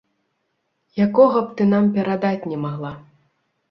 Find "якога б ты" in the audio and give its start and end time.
1.05-1.69